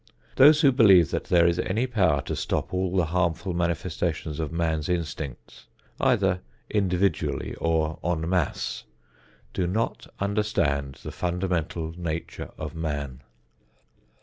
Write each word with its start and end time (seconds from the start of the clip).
Those 0.35 0.61
who 0.61 0.71
believe 0.71 1.11
that 1.11 1.25
there 1.25 1.45
is 1.45 1.59
any 1.59 1.85
power 1.85 2.23
to 2.23 2.35
stop 2.35 2.73
all 2.73 2.95
the 2.95 3.05
harmful 3.05 3.53
manifestations 3.53 4.39
of 4.39 4.51
man's 4.51 4.89
instincts, 4.89 5.67
either 5.99 6.41
individually 6.71 7.53
or 7.59 7.99
en 8.03 8.27
masse, 8.27 8.85
do 9.53 9.67
not 9.67 10.07
understand 10.17 10.95
the 11.03 11.11
fundamental 11.11 11.93
nature 11.99 12.49
of 12.57 12.73
man. 12.73 13.21